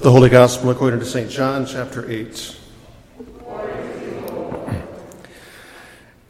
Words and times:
The 0.00 0.10
Holy 0.10 0.30
Gospel 0.30 0.70
according 0.70 1.00
to 1.00 1.04
St. 1.04 1.28
John, 1.28 1.66
chapter 1.66 2.10
8. 2.10 2.56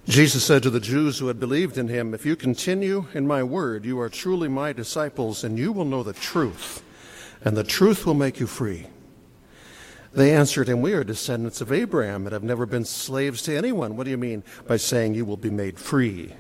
Jesus 0.09 0.43
said 0.43 0.65
to 0.65 0.71
the 0.71 0.81
Jews 0.81 1.21
who 1.21 1.29
had 1.29 1.39
believed 1.39 1.79
in 1.79 1.87
him, 1.87 2.13
If 2.13 2.27
you 2.27 2.35
continue 2.35 3.07
in 3.15 3.29
my 3.29 3.45
word, 3.45 3.85
you 3.85 4.01
are 4.01 4.09
truly 4.09 4.49
my 4.49 4.73
disciples, 4.73 5.45
and 5.45 5.57
you 5.57 5.71
will 5.71 5.85
know 5.85 6.03
the 6.03 6.13
truth, 6.13 6.83
and 7.45 7.57
the 7.57 7.63
truth 7.63 8.05
will 8.05 8.15
make 8.15 8.41
you 8.41 8.49
free. 8.49 8.89
They 10.13 10.35
answered 10.35 10.69
him, 10.69 10.81
We 10.81 10.95
are 10.95 11.05
descendants 11.05 11.61
of 11.61 11.71
Abraham 11.71 12.27
and 12.27 12.33
have 12.33 12.43
never 12.43 12.67
been 12.67 12.85
slaves 12.85 13.41
to 13.43 13.57
anyone. 13.57 13.97
What 13.97 14.03
do 14.03 14.11
you 14.11 14.19
mean 14.19 14.43
by 14.67 14.79
saying 14.79 15.15
you 15.15 15.25
will 15.25 15.37
be 15.37 15.49
made 15.49 15.79
free? 15.79 16.35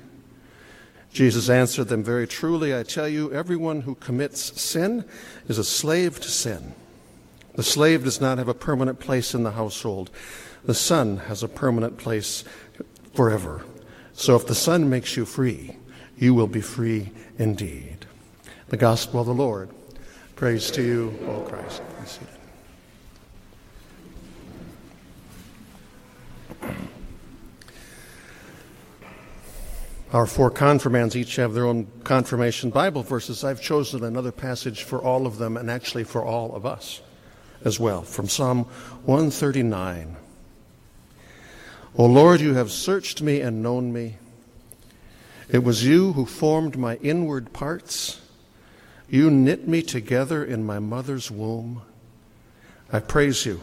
Jesus 1.12 1.48
answered 1.48 1.84
them, 1.84 2.02
Very 2.02 2.26
truly, 2.26 2.76
I 2.76 2.82
tell 2.82 3.06
you, 3.06 3.32
everyone 3.32 3.82
who 3.82 3.94
commits 3.94 4.60
sin 4.60 5.04
is 5.46 5.58
a 5.58 5.64
slave 5.64 6.18
to 6.22 6.28
sin. 6.28 6.74
The 7.60 7.64
slave 7.64 8.04
does 8.04 8.22
not 8.22 8.38
have 8.38 8.48
a 8.48 8.54
permanent 8.54 9.00
place 9.00 9.34
in 9.34 9.42
the 9.42 9.50
household. 9.50 10.08
The 10.64 10.72
son 10.72 11.18
has 11.18 11.42
a 11.42 11.46
permanent 11.46 11.98
place 11.98 12.42
forever. 13.12 13.66
So 14.14 14.34
if 14.34 14.46
the 14.46 14.54
son 14.54 14.88
makes 14.88 15.14
you 15.14 15.26
free, 15.26 15.76
you 16.16 16.32
will 16.32 16.46
be 16.46 16.62
free 16.62 17.12
indeed. 17.36 18.06
The 18.68 18.78
gospel 18.78 19.20
of 19.20 19.26
the 19.26 19.34
Lord. 19.34 19.68
Praise 20.36 20.70
to 20.70 20.82
you, 20.82 21.14
O 21.26 21.40
Christ. 21.42 21.82
Our 30.14 30.26
four 30.26 30.50
confirmands 30.50 31.14
each 31.14 31.36
have 31.36 31.52
their 31.52 31.66
own 31.66 31.88
confirmation 32.04 32.70
Bible 32.70 33.02
verses. 33.02 33.44
I've 33.44 33.60
chosen 33.60 34.02
another 34.02 34.32
passage 34.32 34.84
for 34.84 35.02
all 35.02 35.26
of 35.26 35.36
them 35.36 35.58
and 35.58 35.70
actually 35.70 36.04
for 36.04 36.24
all 36.24 36.56
of 36.56 36.64
us 36.64 37.02
as 37.64 37.78
well 37.78 38.02
from 38.02 38.28
Psalm 38.28 38.64
139. 39.04 40.16
O 41.96 42.06
Lord, 42.06 42.40
you 42.40 42.54
have 42.54 42.70
searched 42.70 43.20
me 43.20 43.40
and 43.40 43.62
known 43.62 43.92
me. 43.92 44.16
It 45.48 45.64
was 45.64 45.84
you 45.84 46.12
who 46.12 46.24
formed 46.24 46.78
my 46.78 46.96
inward 46.96 47.52
parts. 47.52 48.20
You 49.08 49.30
knit 49.30 49.66
me 49.66 49.82
together 49.82 50.44
in 50.44 50.64
my 50.64 50.78
mother's 50.78 51.30
womb. 51.30 51.82
I 52.92 53.00
praise 53.00 53.44
you, 53.44 53.60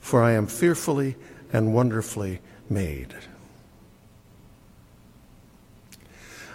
for 0.00 0.22
I 0.22 0.32
am 0.32 0.46
fearfully 0.46 1.16
and 1.52 1.74
wonderfully 1.74 2.40
made. 2.68 3.14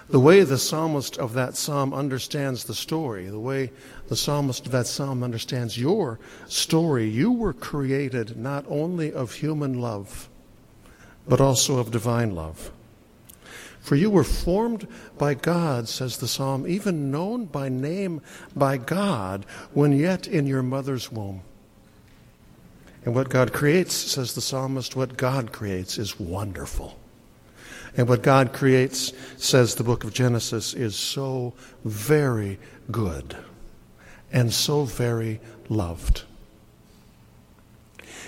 The 0.09 0.19
way 0.19 0.43
the 0.43 0.59
psalmist 0.59 1.17
of 1.17 1.33
that 1.33 1.57
psalm 1.57 1.93
understands 1.93 2.65
the 2.65 2.75
story, 2.75 3.27
the 3.27 3.39
way 3.39 3.71
the 4.07 4.15
psalmist 4.15 4.67
of 4.67 4.71
that 4.71 4.85
psalm 4.85 5.23
understands 5.23 5.79
your 5.79 6.19
story, 6.47 7.09
you 7.09 7.31
were 7.31 7.53
created 7.53 8.37
not 8.37 8.65
only 8.67 9.11
of 9.11 9.33
human 9.33 9.81
love, 9.81 10.29
but 11.27 11.41
also 11.41 11.79
of 11.79 11.89
divine 11.89 12.35
love. 12.35 12.71
For 13.79 13.95
you 13.95 14.11
were 14.11 14.23
formed 14.23 14.87
by 15.17 15.33
God, 15.33 15.87
says 15.87 16.17
the 16.17 16.27
psalm, 16.27 16.67
even 16.67 17.11
known 17.11 17.45
by 17.45 17.69
name 17.69 18.21
by 18.55 18.77
God, 18.77 19.45
when 19.73 19.91
yet 19.91 20.27
in 20.27 20.45
your 20.45 20.63
mother's 20.63 21.11
womb. 21.11 21.41
And 23.05 23.13
what 23.13 23.29
God 23.29 23.53
creates, 23.53 23.93
says 23.93 24.33
the 24.33 24.41
psalmist, 24.41 24.95
what 24.95 25.17
God 25.17 25.51
creates 25.51 25.97
is 25.97 26.19
wonderful. 26.19 26.99
And 27.97 28.09
what 28.09 28.23
God 28.23 28.51
creates, 28.51 29.13
says 29.37 29.75
the 29.75 29.83
book 29.83 30.03
of 30.03 30.13
Genesis, 30.13 30.73
is 30.73 30.95
so 30.95 31.53
very 31.83 32.59
good 32.91 33.37
and 34.31 34.53
so 34.53 34.83
very 34.83 35.39
loved. 35.69 36.23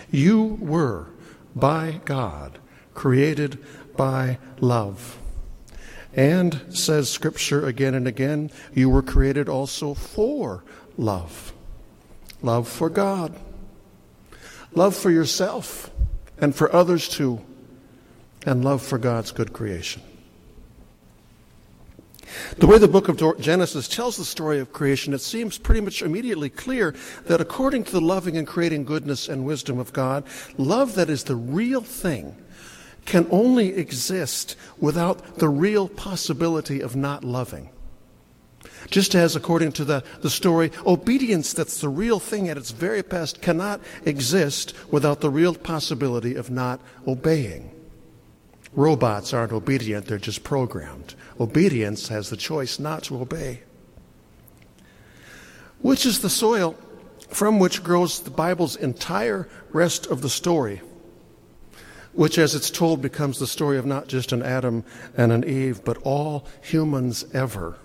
You 0.10 0.58
were, 0.62 1.08
by 1.56 2.00
God, 2.06 2.60
created 2.94 3.64
by 3.98 4.38
love. 4.60 5.18
And, 6.14 6.62
says 6.70 7.10
Scripture 7.10 7.66
again 7.66 7.94
and 7.94 8.08
again, 8.08 8.50
you 8.74 8.90
were 8.90 9.02
created 9.02 9.50
also 9.50 9.94
for 9.94 10.64
love. 10.98 11.54
Love 12.42 12.68
for 12.70 12.90
God, 12.90 13.36
love 14.74 14.96
for 14.96 15.12
yourself 15.12 15.92
and 16.38 16.56
for 16.56 16.74
others 16.74 17.10
too 17.10 17.42
and 18.48 18.64
love 18.64 18.82
for 18.82 18.98
God's 18.98 19.32
good 19.32 19.52
creation. 19.52 20.02
The 22.58 22.68
way 22.68 22.78
the 22.78 22.88
book 22.88 23.10
of 23.10 23.40
Genesis 23.40 23.88
tells 23.88 24.16
the 24.16 24.26
story 24.26 24.60
of 24.60 24.72
creation, 24.72 25.14
it 25.14 25.22
seems 25.22 25.58
pretty 25.58 25.82
much 25.82 26.02
immediately 26.02 26.50
clear 26.50 26.96
that 27.26 27.42
according 27.42 27.84
to 27.86 27.92
the 27.92 28.02
loving 28.02 28.38
and 28.38 28.48
creating 28.48 28.86
goodness 28.86 29.28
and 29.28 29.46
wisdom 29.46 29.80
of 29.80 29.92
God, 29.92 30.24
love 30.58 30.96
that 30.96 31.10
is 31.10 31.26
the 31.26 31.36
real 31.36 31.82
thing 31.82 32.36
can 33.06 33.28
only 33.32 33.76
exist 33.76 34.56
without 34.80 35.38
the 35.38 35.50
real 35.50 35.90
possibility 35.90 36.82
of 36.82 36.96
not 36.96 37.24
loving. 37.24 37.70
Just 38.90 39.14
as, 39.14 39.36
according 39.36 39.74
to 39.74 39.86
the, 39.86 40.04
the 40.22 40.30
story, 40.30 40.72
obedience 40.86 41.52
that's 41.54 41.82
the 41.82 41.90
real 41.90 42.20
thing 42.20 42.48
at 42.48 42.58
its 42.58 42.72
very 42.72 43.02
best 43.02 43.42
cannot 43.42 43.82
exist 44.06 44.74
without 44.90 45.20
the 45.20 45.30
real 45.30 45.54
possibility 45.54 46.36
of 46.36 46.50
not 46.50 46.80
obeying. 47.06 47.72
Robots 48.78 49.34
aren't 49.34 49.54
obedient, 49.54 50.06
they're 50.06 50.20
just 50.20 50.44
programmed. 50.44 51.16
Obedience 51.40 52.10
has 52.10 52.30
the 52.30 52.38
choice 52.38 52.78
not 52.78 53.02
to 53.06 53.20
obey. 53.20 53.62
Which 55.82 56.06
is 56.06 56.20
the 56.20 56.30
soil 56.30 56.76
from 57.28 57.58
which 57.58 57.84
grows 57.84 58.20
the 58.20 58.30
Bible's 58.30 58.76
entire 58.76 59.50
rest 59.72 60.06
of 60.06 60.22
the 60.22 60.30
story, 60.30 60.84
which, 62.14 62.38
as 62.38 62.54
it's 62.54 62.70
told, 62.70 63.02
becomes 63.02 63.40
the 63.40 63.48
story 63.48 63.80
of 63.80 63.88
not 63.88 64.08
just 64.08 64.32
an 64.32 64.44
Adam 64.44 64.84
and 65.18 65.32
an 65.32 65.44
Eve, 65.44 65.84
but 65.84 65.98
all 66.04 66.46
humans 66.62 67.26
ever, 67.34 67.80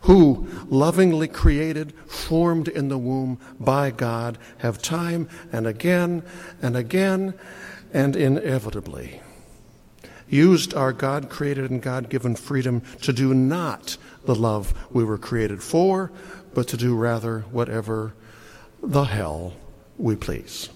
who, 0.00 0.48
lovingly 0.70 1.28
created, 1.28 1.92
formed 2.06 2.68
in 2.68 2.88
the 2.88 2.98
womb 2.98 3.38
by 3.60 3.90
God, 3.90 4.38
have 4.58 4.80
time 4.80 5.28
and 5.52 5.66
again 5.66 6.22
and 6.62 6.78
again 6.78 7.34
and 7.92 8.16
inevitably 8.16 9.20
used 10.28 10.74
our 10.74 10.92
God 10.92 11.28
created 11.28 11.70
and 11.70 11.82
God 11.82 12.08
given 12.08 12.34
freedom 12.36 12.82
to 13.02 13.12
do 13.12 13.34
not 13.34 13.96
the 14.24 14.34
love 14.34 14.74
we 14.90 15.04
were 15.04 15.18
created 15.18 15.62
for, 15.62 16.10
but 16.54 16.68
to 16.68 16.76
do 16.76 16.96
rather 16.96 17.40
whatever 17.50 18.14
the 18.82 19.04
hell 19.04 19.54
we 19.98 20.16
please. 20.16 20.70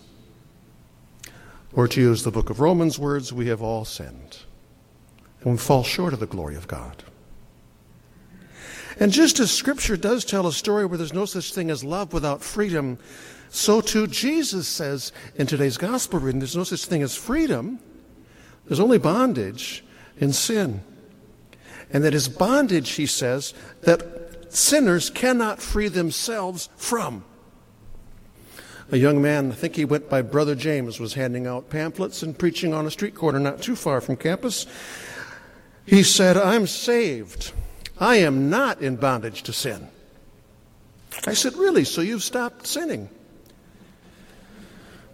Or 1.72 1.88
to 1.88 2.00
use 2.00 2.22
the 2.22 2.30
book 2.30 2.50
of 2.50 2.60
Romans 2.60 2.98
words, 2.98 3.32
we 3.32 3.48
have 3.48 3.62
all 3.62 3.84
sinned 3.84 4.38
and 5.42 5.52
we 5.52 5.58
fall 5.58 5.84
short 5.84 6.12
of 6.12 6.20
the 6.20 6.26
glory 6.26 6.56
of 6.56 6.66
God. 6.66 7.04
And 9.00 9.12
just 9.12 9.38
as 9.38 9.52
Scripture 9.52 9.96
does 9.96 10.24
tell 10.24 10.46
a 10.46 10.52
story 10.52 10.84
where 10.84 10.98
there's 10.98 11.12
no 11.12 11.24
such 11.24 11.54
thing 11.54 11.70
as 11.70 11.84
love 11.84 12.12
without 12.12 12.42
freedom, 12.42 12.98
so 13.48 13.80
too 13.80 14.08
Jesus 14.08 14.66
says 14.66 15.12
in 15.36 15.46
today's 15.46 15.78
gospel 15.78 16.18
reading 16.18 16.40
there's 16.40 16.56
no 16.56 16.64
such 16.64 16.84
thing 16.84 17.02
as 17.02 17.14
freedom 17.14 17.78
there's 18.68 18.80
only 18.80 18.98
bondage 18.98 19.84
in 20.18 20.32
sin. 20.32 20.82
And 21.90 22.04
that 22.04 22.14
is 22.14 22.28
bondage, 22.28 22.90
he 22.90 23.06
says, 23.06 23.54
that 23.82 24.52
sinners 24.54 25.10
cannot 25.10 25.60
free 25.60 25.88
themselves 25.88 26.68
from. 26.76 27.24
A 28.90 28.96
young 28.96 29.20
man, 29.20 29.52
I 29.52 29.54
think 29.54 29.76
he 29.76 29.84
went 29.84 30.08
by 30.08 30.22
Brother 30.22 30.54
James, 30.54 30.98
was 30.98 31.14
handing 31.14 31.46
out 31.46 31.70
pamphlets 31.70 32.22
and 32.22 32.38
preaching 32.38 32.72
on 32.72 32.86
a 32.86 32.90
street 32.90 33.14
corner 33.14 33.38
not 33.38 33.60
too 33.60 33.76
far 33.76 34.00
from 34.00 34.16
campus. 34.16 34.66
He 35.84 36.02
said, 36.02 36.36
I'm 36.36 36.66
saved. 36.66 37.52
I 37.98 38.16
am 38.16 38.48
not 38.48 38.80
in 38.80 38.96
bondage 38.96 39.42
to 39.44 39.52
sin. 39.52 39.88
I 41.26 41.34
said, 41.34 41.56
Really? 41.56 41.84
So 41.84 42.00
you've 42.00 42.22
stopped 42.22 42.66
sinning? 42.66 43.08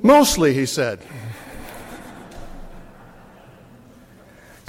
Mostly, 0.01 0.53
he 0.55 0.67
said. 0.67 1.01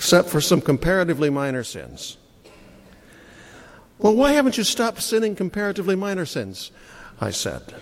Except 0.05 0.29
for 0.29 0.39
some 0.39 0.61
comparatively 0.61 1.31
minor 1.31 1.63
sins. 1.63 2.17
Well, 3.97 4.15
why 4.15 4.33
haven't 4.33 4.55
you 4.55 4.63
stopped 4.63 5.01
sinning 5.01 5.35
comparatively 5.35 5.95
minor 5.95 6.27
sins? 6.27 6.69
I 7.19 7.31
said. 7.31 7.73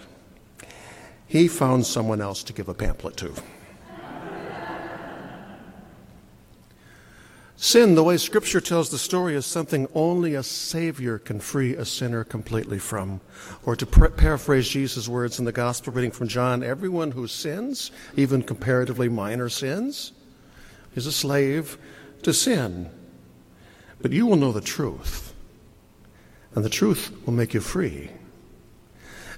He 1.28 1.50
found 1.50 1.86
someone 1.86 2.22
else 2.22 2.42
to 2.44 2.54
give 2.54 2.70
a 2.70 2.74
pamphlet 2.74 3.18
to. 3.18 3.34
Sin, 7.58 7.96
the 7.96 8.06
way 8.06 8.16
Scripture 8.16 8.62
tells 8.62 8.90
the 8.90 8.98
story, 8.98 9.36
is 9.36 9.46
something 9.46 9.86
only 9.94 10.34
a 10.36 10.44
Savior 10.44 11.20
can 11.20 11.42
free 11.42 11.76
a 11.76 11.84
sinner 11.84 12.24
completely 12.24 12.80
from. 12.80 13.20
Or 13.66 13.76
to 13.76 13.86
paraphrase 13.86 14.70
Jesus' 14.70 15.10
words 15.10 15.40
in 15.40 15.46
the 15.46 15.52
Gospel 15.52 15.92
reading 15.92 16.12
from 16.12 16.30
John, 16.30 16.64
everyone 16.64 17.12
who 17.12 17.28
sins, 17.28 17.92
even 18.16 18.44
comparatively 18.44 19.10
minor 19.10 19.50
sins, 19.50 20.14
is 20.96 21.06
a 21.06 21.12
slave 21.12 21.78
to 22.24 22.34
sin. 22.34 22.90
But 24.02 24.12
you 24.12 24.26
will 24.26 24.36
know 24.36 24.52
the 24.52 24.62
truth, 24.62 25.34
and 26.56 26.64
the 26.64 26.70
truth 26.70 27.12
will 27.26 27.34
make 27.34 27.54
you 27.54 27.62
free. 27.62 28.10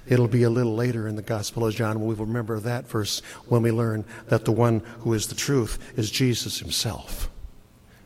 It'll 0.08 0.28
be 0.28 0.44
a 0.44 0.50
little 0.50 0.74
later 0.74 1.08
in 1.08 1.16
the 1.16 1.22
Gospel 1.22 1.66
of 1.66 1.74
John 1.74 1.98
when 1.98 2.08
we 2.08 2.14
will 2.14 2.26
remember 2.26 2.60
that 2.60 2.88
verse 2.88 3.20
when 3.46 3.62
we 3.62 3.72
learn 3.72 4.04
that 4.28 4.44
the 4.44 4.52
one 4.52 4.80
who 5.00 5.12
is 5.12 5.26
the 5.26 5.34
truth 5.34 5.78
is 5.96 6.10
Jesus 6.10 6.60
himself, 6.60 7.28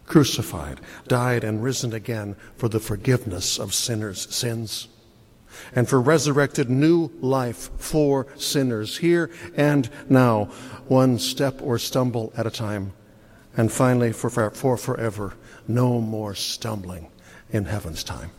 crucified, 0.06 0.80
died, 1.08 1.44
and 1.44 1.62
risen 1.62 1.92
again 1.92 2.36
for 2.56 2.68
the 2.68 2.80
forgiveness 2.80 3.58
of 3.58 3.74
sinners' 3.74 4.34
sins 4.34 4.88
and 5.74 5.88
for 5.88 6.00
resurrected 6.00 6.70
new 6.70 7.10
life 7.20 7.70
for 7.76 8.26
sinners 8.36 8.98
here 8.98 9.30
and 9.56 9.90
now, 10.08 10.44
one 10.88 11.18
step 11.18 11.60
or 11.62 11.78
stumble 11.78 12.32
at 12.36 12.46
a 12.46 12.50
time, 12.50 12.92
and 13.56 13.70
finally 13.70 14.12
for, 14.12 14.30
for 14.50 14.76
forever, 14.76 15.34
no 15.66 16.00
more 16.00 16.34
stumbling 16.34 17.08
in 17.50 17.64
heaven's 17.64 18.04
time. 18.04 18.30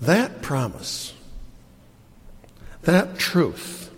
That 0.00 0.42
promise, 0.42 1.14
that 2.82 3.18
truth, 3.18 3.90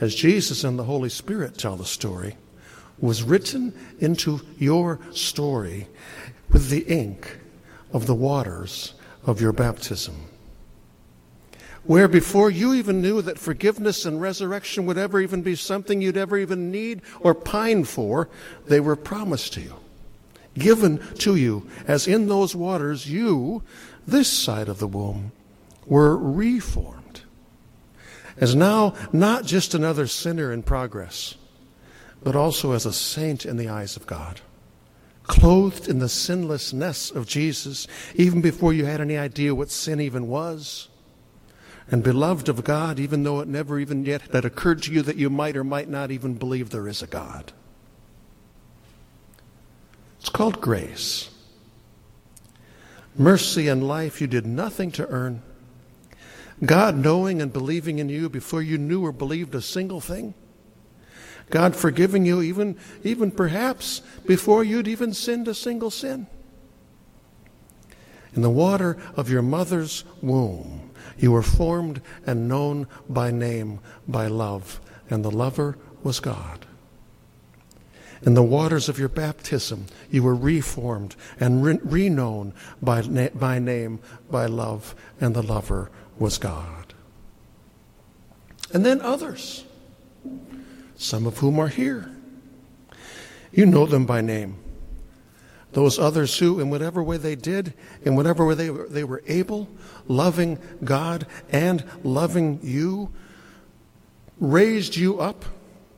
as 0.00 0.14
Jesus 0.14 0.64
and 0.64 0.78
the 0.78 0.84
Holy 0.84 1.08
Spirit 1.08 1.56
tell 1.56 1.76
the 1.76 1.84
story, 1.84 2.36
was 2.98 3.22
written 3.22 3.72
into 3.98 4.42
your 4.58 5.00
story 5.12 5.86
with 6.50 6.68
the 6.68 6.82
ink 6.82 7.38
of 7.92 8.06
the 8.06 8.14
waters 8.14 8.94
of 9.24 9.40
your 9.40 9.52
baptism. 9.52 10.14
Where 11.90 12.06
before 12.06 12.52
you 12.52 12.72
even 12.74 13.02
knew 13.02 13.20
that 13.20 13.36
forgiveness 13.36 14.04
and 14.04 14.20
resurrection 14.20 14.86
would 14.86 14.96
ever 14.96 15.18
even 15.18 15.42
be 15.42 15.56
something 15.56 16.00
you'd 16.00 16.16
ever 16.16 16.38
even 16.38 16.70
need 16.70 17.02
or 17.18 17.34
pine 17.34 17.82
for, 17.82 18.28
they 18.64 18.78
were 18.78 18.94
promised 18.94 19.54
to 19.54 19.60
you, 19.60 19.74
given 20.54 20.98
to 21.16 21.34
you, 21.34 21.68
as 21.88 22.06
in 22.06 22.28
those 22.28 22.54
waters 22.54 23.10
you, 23.10 23.64
this 24.06 24.28
side 24.28 24.68
of 24.68 24.78
the 24.78 24.86
womb, 24.86 25.32
were 25.84 26.16
reformed. 26.16 27.22
As 28.36 28.54
now 28.54 28.94
not 29.12 29.44
just 29.44 29.74
another 29.74 30.06
sinner 30.06 30.52
in 30.52 30.62
progress, 30.62 31.34
but 32.22 32.36
also 32.36 32.70
as 32.70 32.86
a 32.86 32.92
saint 32.92 33.44
in 33.44 33.56
the 33.56 33.68
eyes 33.68 33.96
of 33.96 34.06
God 34.06 34.40
clothed 35.24 35.88
in 35.88 35.98
the 35.98 36.08
sinlessness 36.08 37.10
of 37.10 37.26
Jesus, 37.26 37.88
even 38.14 38.40
before 38.40 38.72
you 38.72 38.84
had 38.84 39.00
any 39.00 39.16
idea 39.16 39.54
what 39.54 39.72
sin 39.72 40.00
even 40.00 40.28
was, 40.28 40.89
and 41.90 42.04
beloved 42.04 42.48
of 42.48 42.62
God, 42.62 43.00
even 43.00 43.24
though 43.24 43.40
it 43.40 43.48
never 43.48 43.78
even 43.78 44.04
yet 44.04 44.22
had 44.32 44.44
occurred 44.44 44.82
to 44.82 44.92
you 44.92 45.02
that 45.02 45.16
you 45.16 45.28
might 45.28 45.56
or 45.56 45.64
might 45.64 45.88
not 45.88 46.10
even 46.10 46.34
believe 46.34 46.70
there 46.70 46.86
is 46.86 47.02
a 47.02 47.06
God. 47.06 47.52
It's 50.20 50.28
called 50.28 50.60
grace. 50.60 51.30
Mercy 53.16 53.68
and 53.68 53.86
life 53.86 54.20
you 54.20 54.26
did 54.26 54.46
nothing 54.46 54.92
to 54.92 55.08
earn. 55.08 55.42
God 56.64 56.96
knowing 56.96 57.42
and 57.42 57.52
believing 57.52 57.98
in 57.98 58.08
you 58.08 58.28
before 58.28 58.62
you 58.62 58.78
knew 58.78 59.04
or 59.04 59.12
believed 59.12 59.54
a 59.54 59.62
single 59.62 60.00
thing. 60.00 60.34
God 61.48 61.74
forgiving 61.74 62.24
you 62.24 62.42
even, 62.42 62.78
even 63.02 63.30
perhaps 63.32 64.02
before 64.26 64.62
you'd 64.62 64.86
even 64.86 65.12
sinned 65.12 65.48
a 65.48 65.54
single 65.54 65.90
sin. 65.90 66.28
In 68.34 68.42
the 68.42 68.50
water 68.50 68.96
of 69.16 69.28
your 69.28 69.42
mother's 69.42 70.04
womb, 70.22 70.90
you 71.18 71.32
were 71.32 71.42
formed 71.42 72.00
and 72.26 72.48
known 72.48 72.86
by 73.08 73.30
name, 73.30 73.80
by 74.06 74.26
love, 74.26 74.80
and 75.08 75.24
the 75.24 75.30
lover 75.30 75.76
was 76.02 76.20
God. 76.20 76.66
In 78.22 78.34
the 78.34 78.42
waters 78.42 78.88
of 78.88 78.98
your 78.98 79.08
baptism, 79.08 79.86
you 80.10 80.22
were 80.22 80.34
reformed 80.34 81.16
and 81.38 81.64
re- 81.64 81.78
reknown 81.78 82.52
by, 82.82 83.00
na- 83.02 83.30
by 83.34 83.58
name, 83.58 83.98
by 84.30 84.46
love, 84.46 84.94
and 85.20 85.34
the 85.34 85.42
lover 85.42 85.90
was 86.18 86.36
God. 86.36 86.94
And 88.72 88.84
then 88.84 89.00
others 89.00 89.64
some 90.96 91.26
of 91.26 91.38
whom 91.38 91.58
are 91.58 91.68
here. 91.68 92.14
You 93.52 93.64
know 93.66 93.86
them 93.86 94.04
by 94.04 94.20
name. 94.20 94.56
Those 95.72 95.98
others 95.98 96.36
who, 96.38 96.58
in 96.58 96.70
whatever 96.70 97.02
way 97.02 97.16
they 97.16 97.36
did, 97.36 97.74
in 98.02 98.16
whatever 98.16 98.44
way 98.44 98.54
they 98.54 98.70
were, 98.70 98.88
they 98.88 99.04
were 99.04 99.22
able, 99.26 99.68
loving 100.08 100.58
God 100.82 101.26
and 101.50 101.84
loving 102.02 102.58
you, 102.62 103.12
raised 104.40 104.96
you 104.96 105.20
up, 105.20 105.44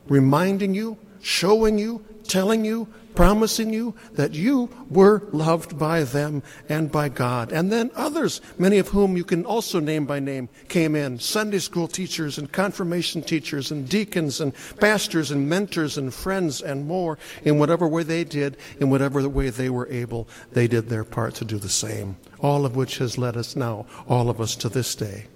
reminding 0.09 0.75
you, 0.75 0.99
showing 1.23 1.79
you, 1.79 2.05
telling 2.23 2.65
you, 2.65 2.89
promising 3.15 3.73
you 3.73 3.95
that 4.13 4.33
you 4.33 4.69
were 4.89 5.23
loved 5.33 5.79
by 5.79 6.03
them 6.05 6.43
and 6.69 6.91
by 6.91 7.09
God. 7.09 7.53
And 7.53 7.71
then 7.71 7.91
others, 7.95 8.41
many 8.59 8.79
of 8.79 8.89
whom 8.89 9.17
you 9.17 9.25
can 9.25 9.45
also 9.45 9.81
name 9.81 10.07
by 10.07 10.21
name, 10.21 10.49
came 10.69 10.97
in 10.97 11.19
Sunday 11.19 11.59
school 11.59 11.89
teachers 11.89 12.39
and 12.39 12.51
confirmation 12.51 13.23
teachers 13.23 13.71
and 13.71 13.89
deacons 13.89 14.41
and 14.41 14.53
pastors 14.81 15.31
and 15.31 15.49
mentors 15.49 15.99
and 15.99 16.13
friends 16.13 16.63
and 16.63 16.87
more. 16.87 17.19
In 17.45 17.59
whatever 17.59 17.87
way 17.87 18.03
they 18.03 18.25
did, 18.25 18.57
in 18.81 18.91
whatever 18.91 19.29
way 19.29 19.51
they 19.51 19.71
were 19.71 19.89
able, 19.89 20.29
they 20.53 20.67
did 20.67 20.89
their 20.89 21.05
part 21.05 21.35
to 21.37 21.45
do 21.45 21.59
the 21.59 21.69
same. 21.69 22.17
All 22.41 22.65
of 22.65 22.77
which 22.77 22.99
has 22.99 23.19
led 23.19 23.37
us 23.37 23.57
now, 23.57 23.87
all 24.09 24.31
of 24.31 24.41
us 24.41 24.57
to 24.57 24.69
this 24.69 24.95
day. 24.95 25.27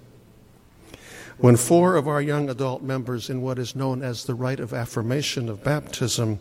When 1.39 1.55
four 1.55 1.95
of 1.95 2.07
our 2.07 2.21
young 2.21 2.49
adult 2.49 2.81
members 2.81 3.29
in 3.29 3.43
what 3.43 3.59
is 3.59 3.75
known 3.75 4.01
as 4.01 4.25
the 4.25 4.33
rite 4.33 4.59
of 4.59 4.73
affirmation 4.73 5.49
of 5.49 5.63
baptism 5.63 6.39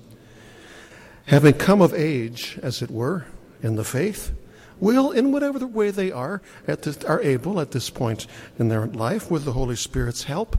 having 1.27 1.55
come 1.55 1.81
of 1.81 1.93
age, 1.95 2.59
as 2.63 2.83
it 2.83 2.91
were, 2.91 3.27
in 3.63 3.77
the 3.77 3.85
faith, 3.85 4.33
will, 4.79 5.11
in 5.13 5.33
whatever 5.33 5.65
way 5.67 5.91
they 5.91 6.13
are, 6.13 6.43
this, 6.67 7.05
are 7.05 7.21
able 7.23 7.61
at 7.61 7.73
this 7.73 7.91
point 7.91 8.27
in 8.59 8.69
their 8.69 8.87
life, 8.87 9.31
with 9.31 9.45
the 9.45 9.53
Holy 9.53 9.77
Spirit's 9.77 10.25
help, 10.25 10.59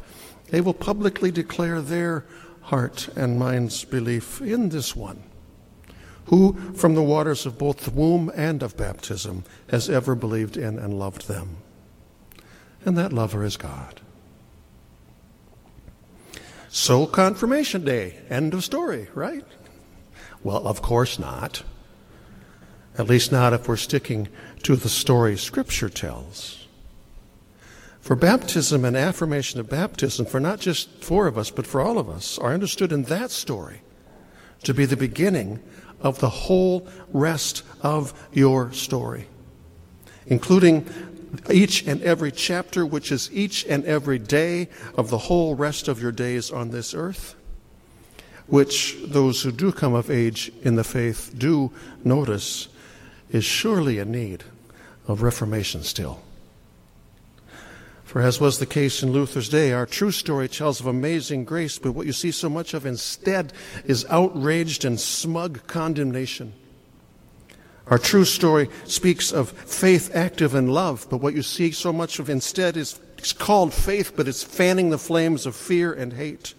they 0.50 0.62
will 0.62 0.74
publicly 0.74 1.32
declare 1.32 1.82
their 1.82 2.26
heart 2.62 3.10
and 3.16 3.40
mind's 3.40 3.84
belief 3.86 4.42
in 4.42 4.70
this 4.70 4.96
one, 4.96 5.24
who, 6.26 6.54
from 6.74 6.96
the 6.96 7.04
waters 7.04 7.46
of 7.46 7.58
both 7.58 7.82
the 7.82 7.92
womb 7.92 8.32
and 8.36 8.62
of 8.62 8.76
baptism, 8.76 9.44
has 9.70 9.90
ever 9.90 10.16
believed 10.16 10.58
in 10.58 10.78
and 10.78 11.00
loved 11.00 11.28
them. 11.28 11.58
And 12.86 12.98
that 12.98 13.14
lover 13.14 13.44
is 13.44 13.58
God. 13.58 14.02
So, 16.70 17.06
Confirmation 17.06 17.86
Day, 17.86 18.20
end 18.30 18.54
of 18.54 18.64
story, 18.64 19.08
right? 19.14 19.46
Well, 20.48 20.66
of 20.66 20.82
course 20.82 21.20
not. 21.20 21.64
At 22.98 23.10
least 23.10 23.34
not 23.34 23.52
if 23.52 23.68
we're 23.68 23.76
sticking 23.76 24.30
to 24.64 24.78
the 24.78 24.88
story 24.88 25.36
Scripture 25.36 25.90
tells. 25.90 26.68
For 28.00 28.16
baptism 28.16 28.86
and 28.86 28.96
affirmation 28.96 29.60
of 29.60 29.68
baptism, 29.68 30.26
for 30.26 30.40
not 30.40 30.62
just 30.62 31.04
four 31.04 31.28
of 31.28 31.38
us, 31.38 31.52
but 31.52 31.68
for 31.68 31.82
all 31.82 32.00
of 32.00 32.08
us, 32.10 32.40
are 32.40 32.54
understood 32.54 32.94
in 32.94 33.04
that 33.04 33.30
story 33.30 33.82
to 34.64 34.74
be 34.74 34.86
the 34.86 34.96
beginning 34.96 35.60
of 36.00 36.20
the 36.20 36.30
whole 36.30 36.88
rest 37.12 37.64
of 37.82 38.14
your 38.32 38.72
story, 38.72 39.28
including 40.28 40.88
each 41.52 41.86
and 41.86 42.02
every 42.04 42.32
chapter, 42.32 42.86
which 42.86 43.12
is 43.12 43.30
each 43.34 43.66
and 43.66 43.84
every 43.84 44.18
day 44.18 44.70
of 44.96 45.10
the 45.10 45.18
whole 45.18 45.56
rest 45.56 45.90
of 45.90 46.02
your 46.02 46.14
days 46.14 46.52
on 46.52 46.70
this 46.70 46.94
earth 46.94 47.36
which 48.48 48.98
those 49.04 49.42
who 49.42 49.52
do 49.52 49.72
come 49.72 49.94
of 49.94 50.10
age 50.10 50.52
in 50.64 50.76
the 50.76 50.84
faith 50.84 51.34
do 51.38 51.72
notice 52.04 52.68
is 53.30 53.44
surely 53.44 54.00
in 54.00 54.12
need 54.12 54.44
of 55.08 55.22
reformation 55.22 55.84
still. 55.84 56.22
For 58.04 58.22
as 58.22 58.40
was 58.40 58.60
the 58.60 58.66
case 58.66 59.04
in 59.04 59.12
Luther's 59.12 59.50
day, 59.50 59.74
our 59.74 59.86
true 59.86 60.12
story 60.12 60.48
tells 60.48 60.80
of 60.80 60.86
amazing 60.86 61.44
grace, 61.44 61.78
but 61.78 61.92
what 61.92 62.08
you 62.08 62.14
see 62.14 62.32
so 62.32 62.50
much 62.50 62.74
of 62.74 62.86
instead 62.86 63.52
is 63.84 64.06
outraged 64.10 64.86
and 64.86 64.98
smug 64.98 65.68
condemnation. 65.68 66.54
Our 67.88 67.98
true 67.98 68.24
story 68.24 68.70
speaks 68.86 69.32
of 69.32 69.52
faith 69.52 70.16
active 70.16 70.56
in 70.56 70.70
love, 70.70 71.06
but 71.10 71.18
what 71.18 71.36
you 71.36 71.42
see 71.42 71.72
so 71.72 71.92
much 71.92 72.20
of 72.20 72.30
instead 72.30 72.78
is 72.78 73.00
it's 73.18 73.34
called 73.34 73.74
faith, 73.74 74.14
but 74.16 74.28
it's 74.28 74.44
fanning 74.44 74.90
the 74.90 74.98
flames 74.98 75.46
of 75.46 75.56
fear 75.56 75.92
and 75.92 76.14
hate. 76.14 76.54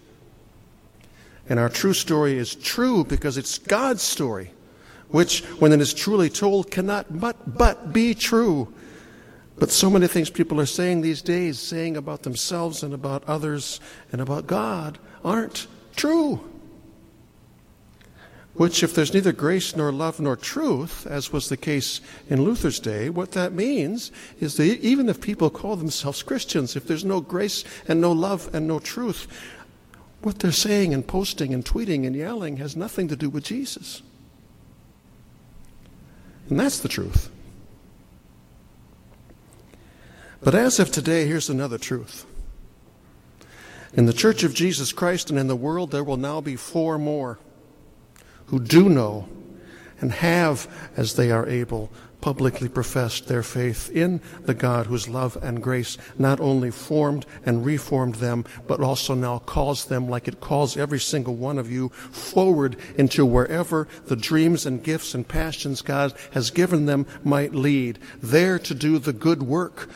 And 1.49 1.59
our 1.59 1.69
true 1.69 1.93
story 1.93 2.37
is 2.37 2.53
true 2.53 3.03
because 3.03 3.37
it's 3.37 3.57
God's 3.57 4.03
story, 4.03 4.51
which, 5.09 5.41
when 5.59 5.73
it 5.73 5.81
is 5.81 5.93
truly 5.93 6.29
told, 6.29 6.69
cannot 6.69 7.19
but, 7.19 7.57
but 7.57 7.91
be 7.91 8.13
true. 8.13 8.71
But 9.57 9.71
so 9.71 9.89
many 9.89 10.07
things 10.07 10.29
people 10.29 10.61
are 10.61 10.67
saying 10.67 11.01
these 11.01 11.23
days, 11.23 11.59
saying 11.59 11.97
about 11.97 12.23
themselves 12.23 12.83
and 12.83 12.93
about 12.93 13.25
others 13.25 13.81
and 14.11 14.21
about 14.21 14.47
God, 14.47 14.99
aren't 15.25 15.67
true. 15.95 16.39
Which, 18.53 18.83
if 18.83 18.93
there's 18.93 19.13
neither 19.13 19.31
grace 19.31 19.75
nor 19.75 19.91
love 19.91 20.19
nor 20.19 20.35
truth, 20.35 21.07
as 21.07 21.31
was 21.31 21.49
the 21.49 21.57
case 21.57 22.01
in 22.29 22.43
Luther's 22.43 22.79
day, 22.79 23.09
what 23.09 23.31
that 23.31 23.53
means 23.53 24.11
is 24.39 24.57
that 24.57 24.79
even 24.81 25.07
if 25.07 25.21
people 25.21 25.49
call 25.49 25.75
themselves 25.75 26.23
Christians, 26.23 26.75
if 26.75 26.85
there's 26.85 27.05
no 27.05 27.21
grace 27.21 27.63
and 27.87 28.01
no 28.01 28.11
love 28.11 28.49
and 28.53 28.67
no 28.67 28.79
truth, 28.79 29.27
what 30.21 30.39
they're 30.39 30.51
saying 30.51 30.93
and 30.93 31.07
posting 31.07 31.53
and 31.53 31.63
tweeting 31.63 32.05
and 32.05 32.15
yelling 32.15 32.57
has 32.57 32.75
nothing 32.75 33.07
to 33.07 33.15
do 33.15 33.29
with 33.29 33.43
Jesus. 33.43 34.01
And 36.49 36.59
that's 36.59 36.79
the 36.79 36.89
truth. 36.89 37.29
But 40.41 40.55
as 40.55 40.79
of 40.79 40.91
today, 40.91 41.25
here's 41.25 41.49
another 41.49 41.77
truth. 41.77 42.25
In 43.93 44.05
the 44.05 44.13
Church 44.13 44.43
of 44.43 44.53
Jesus 44.53 44.91
Christ 44.91 45.29
and 45.29 45.39
in 45.39 45.47
the 45.47 45.55
world, 45.55 45.91
there 45.91 46.03
will 46.03 46.17
now 46.17 46.41
be 46.41 46.55
four 46.55 46.97
more 46.97 47.39
who 48.47 48.59
do 48.59 48.89
know 48.89 49.27
and 50.01 50.11
have, 50.11 50.67
as 50.95 51.15
they 51.15 51.29
are 51.31 51.47
able, 51.47 51.91
publicly 52.21 52.67
professed 52.67 53.27
their 53.27 53.43
faith 53.43 53.89
in 53.91 54.21
the 54.43 54.53
God 54.53 54.87
whose 54.87 55.07
love 55.07 55.37
and 55.41 55.63
grace 55.63 55.97
not 56.17 56.39
only 56.39 56.71
formed 56.71 57.25
and 57.45 57.65
reformed 57.65 58.15
them, 58.15 58.45
but 58.67 58.81
also 58.81 59.13
now 59.13 59.39
calls 59.39 59.85
them, 59.85 60.09
like 60.09 60.27
it 60.27 60.39
calls 60.39 60.77
every 60.77 60.99
single 60.99 61.35
one 61.35 61.57
of 61.57 61.71
you, 61.71 61.89
forward 61.89 62.75
into 62.97 63.25
wherever 63.25 63.87
the 64.07 64.15
dreams 64.15 64.65
and 64.65 64.83
gifts 64.83 65.13
and 65.13 65.27
passions 65.27 65.81
God 65.81 66.13
has 66.31 66.51
given 66.51 66.85
them 66.85 67.05
might 67.23 67.55
lead, 67.55 67.99
there 68.21 68.59
to 68.59 68.73
do 68.73 68.99
the 68.99 69.13
good 69.13 69.43
work. 69.43 69.89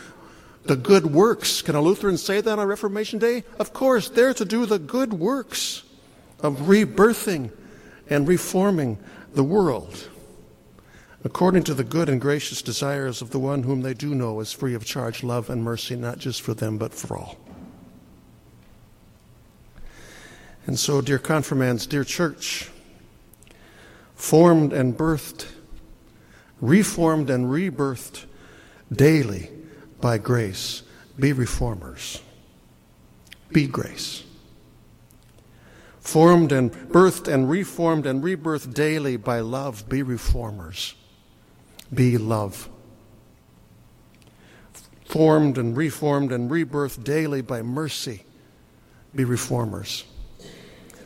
The 0.66 0.78
good 0.78 1.08
works. 1.08 1.62
Can 1.62 1.76
a 1.76 1.82
Lutheran 1.82 2.18
say 2.18 2.40
that 2.40 2.58
on 2.58 2.68
Reformation 2.68 3.20
Day? 3.20 3.44
Of 3.60 3.74
course, 3.74 4.08
there 4.08 4.34
to 4.34 4.46
do 4.46 4.66
the 4.66 4.80
good 4.80 5.12
works 5.12 5.84
of 6.40 6.68
rebirthing 6.70 7.52
and 8.10 8.28
reforming 8.28 8.98
the 9.34 9.44
world 9.44 10.08
according 11.24 11.64
to 11.64 11.74
the 11.74 11.84
good 11.84 12.10
and 12.10 12.20
gracious 12.20 12.62
desires 12.62 13.22
of 13.22 13.32
the 13.32 13.40
one 13.40 13.64
whom 13.64 13.82
they 13.82 13.94
do 13.94 14.14
know 14.14 14.40
is 14.40 14.52
free 14.52 14.74
of 14.74 14.84
charge, 14.84 15.24
love, 15.24 15.50
and 15.50 15.64
mercy, 15.64 15.96
not 15.96 16.18
just 16.18 16.42
for 16.42 16.54
them, 16.54 16.78
but 16.78 16.94
for 16.94 17.18
all. 17.18 17.38
And 20.68 20.78
so, 20.78 21.02
dear 21.02 21.20
confirmands, 21.20 21.88
dear 21.88 22.04
church, 22.04 22.70
formed 24.16 24.74
and 24.74 24.98
birthed, 24.98 25.48
reformed 26.62 27.30
and 27.30 27.48
rebirthed 27.48 28.26
daily 28.92 29.50
by 30.00 30.18
grace, 30.18 30.84
be 31.20 31.32
reformers. 31.34 32.22
Be 33.52 33.68
grace. 33.68 34.24
Formed 36.00 36.52
and 36.52 36.72
birthed 36.72 37.32
and 37.32 37.50
reformed 37.50 38.06
and 38.06 38.24
rebirthed 38.24 38.74
daily 38.74 39.16
by 39.16 39.40
love, 39.40 39.88
be 39.88 40.02
reformers 40.02 40.96
be 41.94 42.18
love. 42.18 42.70
Formed 45.06 45.58
and 45.58 45.78
reformed 45.78 46.32
and 46.32 46.50
rebirthed 46.50 47.04
daily 47.04 47.42
by 47.42 47.62
mercy, 47.62 48.24
be 49.16 49.24
reformers. 49.26 50.06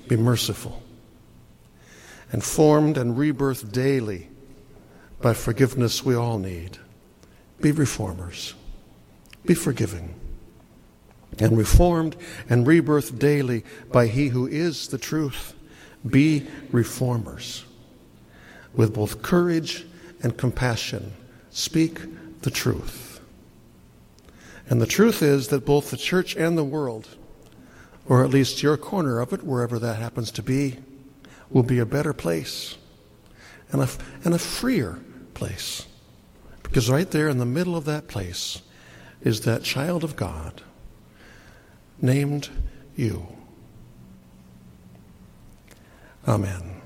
Be 0.08 0.16
merciful. 0.16 0.82
And 2.32 2.44
formed 2.44 2.98
and 2.98 3.18
rebirthed 3.18 3.72
daily 3.72 4.30
by 5.22 5.34
forgiveness 5.34 6.06
we 6.06 6.16
all 6.16 6.40
need, 6.40 6.78
be 7.60 7.72
reformers. 7.72 8.54
Be 9.46 9.54
forgiving. 9.54 10.14
And 11.40 11.58
reformed 11.58 12.16
and 12.50 12.66
rebirthed 12.66 13.20
daily 13.20 13.64
by 13.92 14.08
He 14.08 14.28
who 14.28 14.48
is 14.48 14.88
the 14.88 14.98
truth, 14.98 15.54
be 16.06 16.48
reformers. 16.72 17.66
With 18.74 18.94
both 18.94 19.22
courage 19.22 19.86
and 20.22 20.38
compassion. 20.38 21.14
Speak 21.50 22.00
the 22.42 22.52
truth. 22.52 23.20
And 24.70 24.82
the 24.82 24.86
truth 24.86 25.22
is 25.22 25.48
that 25.48 25.66
both 25.66 25.92
the 25.92 25.98
church 25.98 26.36
and 26.36 26.58
the 26.58 26.64
world, 26.64 27.08
or 28.08 28.24
at 28.24 28.30
least 28.30 28.64
your 28.64 28.78
corner 28.78 29.20
of 29.20 29.34
it, 29.34 29.44
wherever 29.44 29.80
that 29.80 29.96
happens 29.96 30.32
to 30.32 30.44
be, 30.44 30.78
will 31.50 31.64
be 31.64 31.80
a 31.80 31.86
better 31.86 32.14
place 32.14 32.78
and 33.72 33.82
a, 33.82 33.90
and 34.24 34.34
a 34.34 34.40
freer 34.40 35.00
place. 35.34 35.88
Because 36.64 36.90
right 36.90 37.10
there 37.10 37.30
in 37.30 37.38
the 37.38 37.46
middle 37.46 37.76
of 37.76 37.86
that 37.86 38.08
place 38.08 38.62
is 39.22 39.42
that 39.42 39.64
child 39.64 40.04
of 40.04 40.16
God 40.16 40.62
named 42.02 42.50
you. 42.96 43.28
Amen. 46.28 46.77